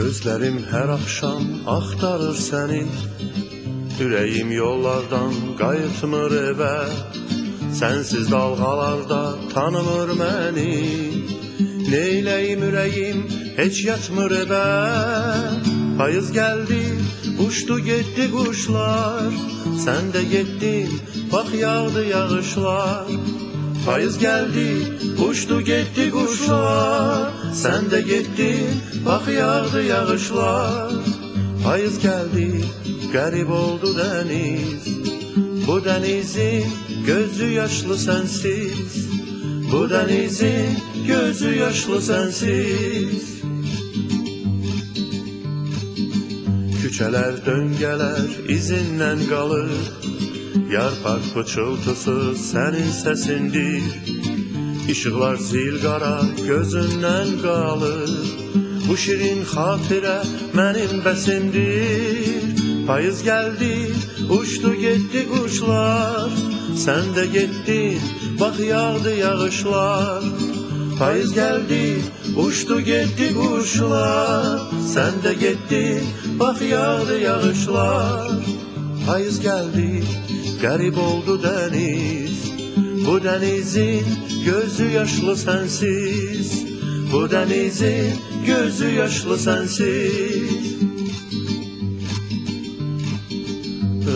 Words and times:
Gözlərim 0.00 0.62
hər 0.70 0.88
axşam 0.94 1.42
axtarır 1.68 2.36
səni. 2.40 2.84
Ürəyim 4.00 4.48
yollardan 4.54 5.34
qayıtmır 5.60 6.32
evə. 6.50 6.76
Sənsiz 7.80 8.30
dalğalarda 8.34 9.20
tanımır 9.52 10.12
məni. 10.20 10.76
Neyləyim 11.92 12.64
ürəyim 12.68 13.20
heç 13.58 13.82
yatmır 13.88 14.32
evə. 14.42 14.70
Payız 15.98 16.32
gəldi, 16.38 16.80
uçdu 17.46 17.76
getdi 17.90 18.30
quşlar. 18.36 19.28
Sən 19.84 20.08
də 20.14 20.22
getdin, 20.32 20.96
bax 21.32 21.52
yağdı 21.64 22.06
yağışlar. 22.14 23.12
Payız 23.84 24.16
geldi, 24.26 24.68
uçtu 25.28 25.60
gitti 25.70 26.10
kuşlar 26.16 27.39
Sen 27.54 27.90
de 27.90 28.00
gittin, 28.00 28.82
bak 29.06 29.28
yağdı 29.28 29.82
yağışlar. 29.82 30.92
Payız 31.64 31.98
geldi, 31.98 32.64
garip 33.12 33.50
oldu 33.50 33.96
deniz. 33.98 35.00
Bu 35.66 35.84
denizin 35.84 36.64
gözü 37.06 37.46
yaşlı 37.46 37.98
sensiz. 37.98 39.08
Bu 39.72 39.90
denizin 39.90 40.78
gözü 41.06 41.54
yaşlı 41.54 42.02
sensiz. 42.02 43.30
Küçələr, 46.80 47.34
döngələr 47.46 48.28
izindən 48.56 49.20
qalır 49.30 49.70
Yarpaq 50.74 51.24
pıçıltısı 51.34 52.16
sənin 52.50 52.90
səsindir 53.02 54.29
İşıqlar 54.88 55.36
zil 55.36 55.82
qara 55.82 56.20
gözündən 56.48 57.28
qalır. 57.42 58.10
Bu 58.88 58.96
şirin 58.96 59.42
xatirə 59.52 60.18
mənim 60.58 60.94
bəsimdir. 61.06 62.44
Payız 62.86 63.18
gəldi, 63.30 63.74
uçdu 64.38 64.74
getdi 64.84 65.20
quşlar. 65.32 66.30
Sən 66.84 67.06
də 67.16 67.24
getdin, 67.36 68.00
bax 68.40 68.56
yağdı 68.72 69.12
yağışlar. 69.24 70.24
Payız 70.98 71.32
geldi, 71.34 72.02
uçtu 72.36 72.80
gitti 72.80 73.34
kuşlar 73.34 74.60
Sen 74.94 75.22
de 75.22 75.34
gittin, 75.34 76.04
bak 76.38 76.62
yağdı 76.62 77.20
yağışlar. 77.20 78.30
Payız 79.06 79.40
geldi, 79.40 80.04
garip 80.62 80.98
oldu 80.98 81.42
deniz 81.42 82.49
Bu 83.06 83.24
denizin 83.24 84.06
gözü 84.44 84.90
yaşlı 84.90 85.36
sensiz. 85.36 86.66
Bu 87.12 87.30
denizin 87.30 88.12
gözü 88.46 88.90
yaşlı 88.90 89.38
sensiz. 89.38 90.80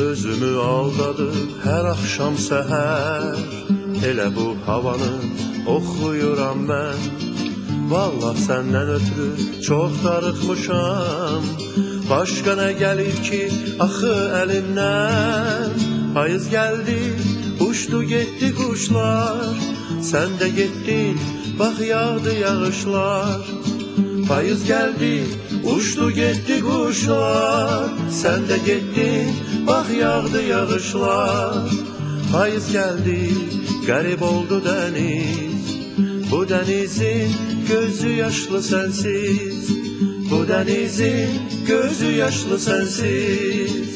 Özümü 0.00 0.56
aldadı 0.58 1.32
her 1.64 1.84
akşam 1.84 2.36
seher. 2.36 3.36
Elə 4.02 4.28
bu 4.36 4.46
havanı 4.66 5.14
oxuyuram 5.66 6.60
mən 6.70 7.00
Vallah 7.92 8.36
səndən 8.48 8.88
ötürü 8.96 9.28
çox 9.66 9.92
darıxmışam 10.04 11.42
Başqa 12.10 12.56
nə 12.60 12.70
gəlir 12.82 13.16
ki, 13.28 13.42
axı 13.86 14.14
əlimdən 14.40 15.76
Payız 16.14 16.48
gəldi, 16.56 16.98
uçdu 17.72 18.02
getdi 18.04 18.48
quşlar 18.58 19.60
Sən 20.08 20.32
də 20.40 20.48
getdin, 20.58 21.16
bax 21.58 21.78
yağdı 21.92 22.32
yağışlar. 22.44 23.44
Payız 24.28 24.62
gəldi, 24.70 25.14
uçdu 25.74 26.06
getdi 26.20 26.56
quşlar 26.66 27.86
Sən 28.20 28.44
də 28.50 28.58
getdin, 28.68 29.30
bax 29.68 29.88
yağdı 30.02 30.42
yağışlar. 30.52 31.72
Payız 32.32 32.66
gəldi, 32.76 33.20
qərib 33.88 34.20
oldu 34.32 34.58
dəniz 34.68 35.64
Bu 36.30 36.40
dənizin 36.52 37.32
gözü 37.72 38.10
yaşlı 38.24 38.62
sensiz. 38.62 39.64
Bu 40.30 40.48
denizin 40.48 41.30
gözü 41.68 42.10
yaşlı 42.24 42.58
sensiz 42.58 43.92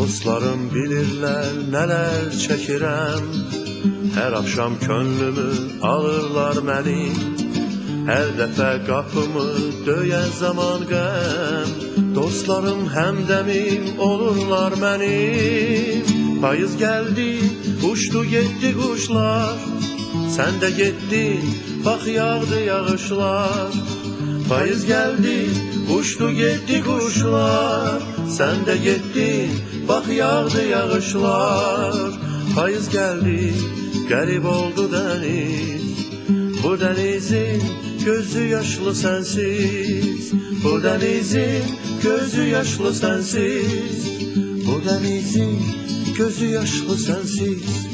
Dostlarım 0.00 0.60
bilirlər 0.72 1.56
nələr 1.72 2.30
çəkirəm 2.42 3.24
Hər 4.14 4.36
axşam 4.38 4.78
könlümü 4.80 5.50
alırlar 5.90 6.60
mənim 6.68 7.18
Hər 8.06 8.30
dəfə 8.38 8.70
qapımı 8.86 9.44
döyən 9.88 10.32
zaman 10.38 10.86
qəm 10.92 11.76
Dostlarım 12.16 12.86
həmdəmim 12.96 14.00
olurlar 14.08 14.78
mənim 14.86 16.08
Payız 16.46 16.80
gəldi, 16.84 17.30
uçdu 17.90 18.24
getdi 18.34 18.72
quşlar 18.80 19.68
Sən 20.36 20.62
də 20.64 20.72
getdin, 20.80 21.44
bax 21.84 22.08
yağdı 22.16 22.64
yağışlar 22.70 23.80
Payız 24.50 24.86
geldi, 24.86 25.48
uçtu 25.98 26.30
gitti 26.30 26.82
kuşlar. 26.82 28.02
Sen 28.28 28.66
de 28.66 28.76
gittin, 28.76 29.50
bak 29.88 30.08
yağdı 30.08 30.68
yağışlar. 30.68 32.12
Payız 32.54 32.88
geldi, 32.88 33.54
garip 34.08 34.44
oldu 34.44 34.92
deniz. 34.92 35.82
Bu 36.64 36.80
denizin 36.80 37.62
gözü 38.04 38.44
yaşlı 38.44 38.94
sensiz. 38.94 40.32
Bu 40.64 40.82
denizin 40.82 41.64
gözü 42.02 42.42
yaşlı 42.42 42.94
sensiz. 42.94 44.06
Bu 44.36 44.88
denizin 44.88 45.62
gözü 46.18 46.46
yaşlı 46.46 46.98
sensiz. 46.98 47.88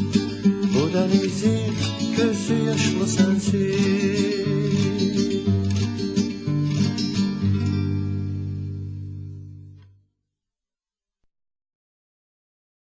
Bu 0.75 0.93
denizin 0.95 1.75
gözü 2.17 2.65
yaşlı 2.65 3.09
sensiz 3.09 4.56